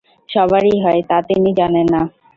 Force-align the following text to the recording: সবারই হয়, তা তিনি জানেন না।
সবারই 0.29 0.75
হয়, 0.83 1.01
তা 1.09 1.17
তিনি 1.29 1.49
জানেন 1.59 1.87
না। 1.93 2.01